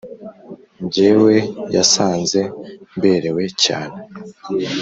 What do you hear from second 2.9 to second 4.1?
mberewe cyane